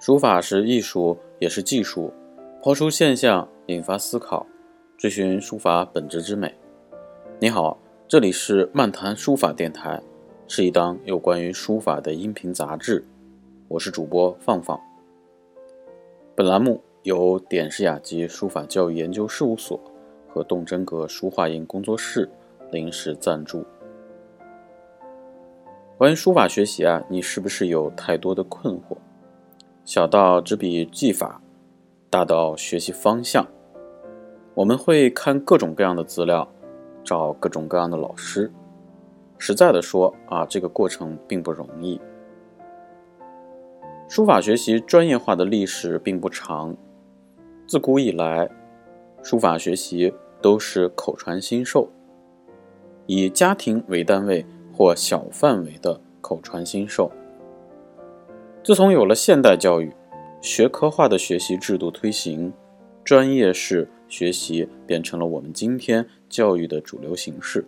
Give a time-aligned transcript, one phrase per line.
[0.00, 2.10] 书法是艺术，也是技术，
[2.62, 4.46] 抛出现象，引发思考，
[4.96, 6.54] 追寻书法本质之美。
[7.38, 7.78] 你好，
[8.08, 10.02] 这里是漫谈书法电台，
[10.48, 13.06] 是一档有关于书法的音频杂志。
[13.68, 14.80] 我是主播放放。
[16.34, 19.78] 本栏目由点石雅集书法教育研究事务所
[20.26, 22.26] 和动真格书画印工作室
[22.70, 23.66] 临时赞助。
[25.98, 28.96] 关于书法学习啊，你是不是有太多的困惑？
[29.90, 31.42] 小到执笔技法，
[32.08, 33.44] 大到学习方向，
[34.54, 36.48] 我们会看各种各样的资料，
[37.02, 38.52] 找各种各样的老师。
[39.36, 42.00] 实在的说啊，这个过程并不容易。
[44.08, 46.76] 书法学习专业化的历史并不长，
[47.66, 48.48] 自古以来，
[49.24, 51.88] 书法学习都是口传心授，
[53.06, 57.10] 以家庭为单位或小范围的口传心授。
[58.62, 59.90] 自从有了现代教育，
[60.42, 62.52] 学科化的学习制度推行，
[63.02, 67.64] 专业式学习变成了我们今天教育的主流形式。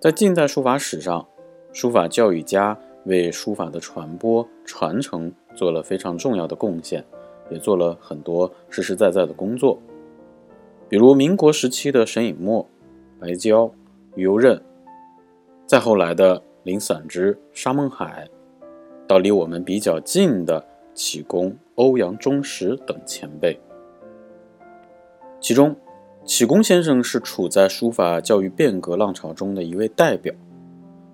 [0.00, 1.24] 在近代书法史上，
[1.72, 7.04] 书法教育家为书法的传播传承做了非常重要的贡献，
[7.48, 9.78] 也做了很多实实在在的工作。
[10.88, 12.68] 比如民国时期的沈尹默、
[13.20, 13.72] 白娇、
[14.16, 14.60] 于右任，
[15.64, 18.28] 再后来的林散之、沙孟海。
[19.06, 23.58] 到离我们比较近的启功、欧阳中石等前辈，
[25.40, 25.76] 其中
[26.24, 30.34] 启功先生是处在书法教育变革浪潮中的一位代表，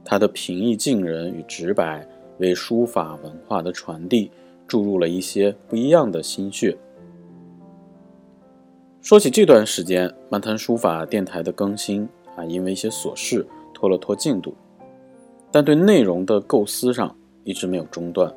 [0.05, 2.07] 他的平易近人与直白，
[2.39, 4.31] 为书法文化的传递
[4.67, 6.75] 注入了一些不一样的心血。
[9.03, 14.55] 说起这段时间，漫谈书法电台的更新啊，因为一些琐事拖了拖进度，
[15.51, 17.15] 但对内容的构思上。
[17.45, 18.33] 一直没有中断，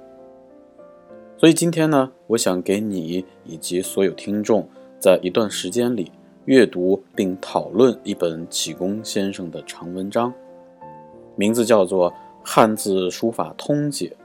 [1.37, 4.67] 所以今天呢，我想给你以及所有听众，
[4.99, 6.11] 在一段时间里
[6.45, 10.33] 阅读并讨论一本启功先生的长文章，
[11.35, 12.11] 名字叫做
[12.43, 14.15] 《汉字书法通解》，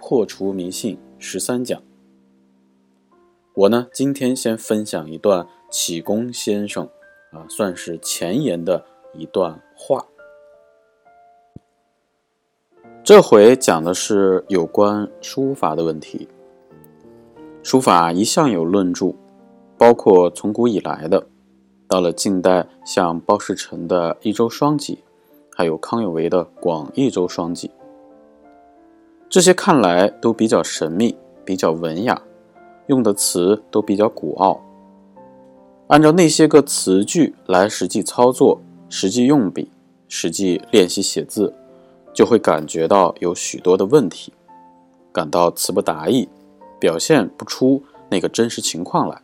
[0.00, 1.82] 破除迷信十三讲。
[3.54, 6.88] 我呢，今天先分享一段启功先生
[7.32, 8.84] 啊，算是前言的
[9.14, 10.06] 一段话。
[13.08, 16.28] 这回讲的是有关书法的问题。
[17.62, 19.14] 书法一向有论著，
[19.78, 21.26] 包括从古以来的，
[21.88, 24.96] 到了近代，像包世臣的《益州双辑》，
[25.56, 27.68] 还有康有为的《广益州双辑》，
[29.30, 31.16] 这些看来都比较神秘，
[31.46, 32.20] 比较文雅，
[32.88, 34.60] 用的词都比较古奥。
[35.86, 38.60] 按照那些个词句来实际操作、
[38.90, 39.70] 实际用笔、
[40.08, 41.54] 实际练习写字。
[42.18, 44.32] 就会感觉到有许多的问题，
[45.12, 46.28] 感到词不达意，
[46.80, 49.22] 表现不出那个真实情况来。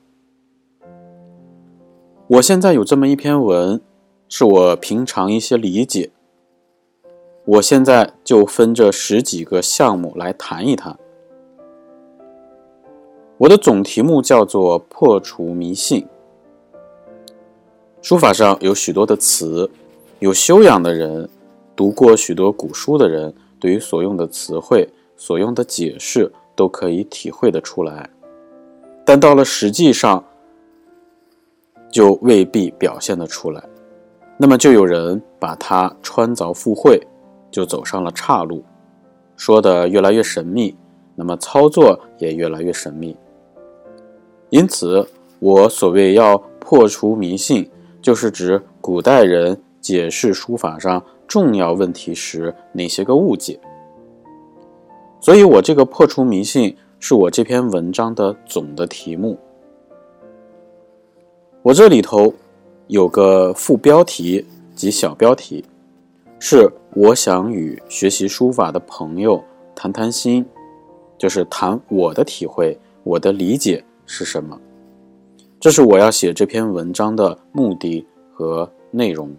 [2.29, 3.81] 我现在有这么一篇文，
[4.29, 6.13] 是我平常一些理解。
[7.45, 10.97] 我现在就分这十几个项目来谈一谈。
[13.39, 16.07] 我的总题目叫做“破除迷信”。
[18.01, 19.69] 书法上有许多的词，
[20.21, 21.29] 有修养的人。
[21.77, 28.09] 读过许多古书的人，对于所用的词汇、所用的解释，都可以体会得出来。
[29.05, 30.25] 但到了实际上，
[31.91, 33.63] 就未必表现得出来。
[34.37, 37.01] 那么就有人把它穿凿附会，
[37.51, 38.65] 就走上了岔路，
[39.37, 40.77] 说的越来越神秘，
[41.15, 43.17] 那么操作也越来越神秘。
[44.51, 45.07] 因此，
[45.39, 47.69] 我所谓要破除迷信，
[48.01, 51.05] 就是指古代人解释书法上。
[51.27, 53.59] 重要问题时哪些个误解？
[55.21, 59.39] 所以我这个破除迷信是我这篇文章的总的题目。
[61.63, 62.33] 我这里头
[62.89, 65.65] 有个副标题及小标题，
[66.39, 69.43] 是我想与学习书法的朋友
[69.75, 70.45] 谈谈心，
[71.17, 74.61] 就是谈我的体会，我的理解是什么。
[75.59, 79.35] 这是我要写这篇文章的目的和内容。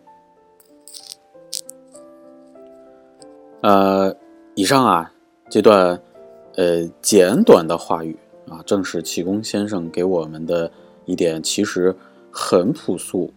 [3.61, 4.15] 呃，
[4.53, 5.11] 以上啊
[5.49, 5.99] 这段
[6.55, 8.15] 呃简短的话语
[8.47, 10.71] 啊，正是启功先生给我们的
[11.05, 11.95] 一点，其实
[12.29, 13.33] 很朴素、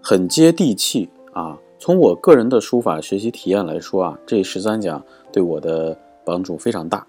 [0.00, 1.58] 很接地气啊。
[1.78, 7.04] 从我个人的书法学习体验来说啊，这十三讲对我的帮助非常大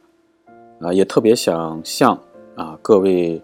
[0.79, 2.19] 啊，也特别想向
[2.55, 3.43] 啊各位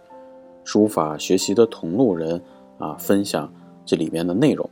[0.63, 2.41] 书法学习的同路人
[2.79, 3.53] 啊分享
[3.85, 4.67] 这里面的内容，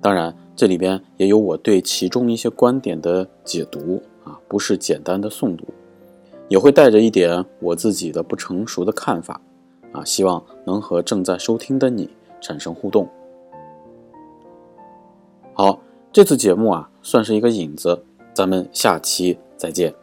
[0.00, 0.32] 当然。
[0.58, 5.64] 这里边也有我对其中一些观点的解读啊，不是简单的诵读。
[6.48, 9.40] 也会带着一点我自己的不成熟的看法，
[9.92, 12.10] 啊，希望能和正在收听的你
[12.40, 13.08] 产生互动。
[15.54, 15.78] 好，
[16.10, 18.02] 这次节目啊，算是一个引子，
[18.34, 19.94] 咱们下期再见。